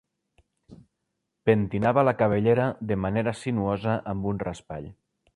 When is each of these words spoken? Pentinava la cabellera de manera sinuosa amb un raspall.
Pentinava 1.49 2.05
la 2.09 2.13
cabellera 2.21 2.65
de 2.91 2.97
manera 3.05 3.33
sinuosa 3.41 3.99
amb 4.15 4.27
un 4.33 4.41
raspall. 4.45 4.89